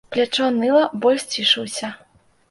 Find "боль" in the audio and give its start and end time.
1.03-1.19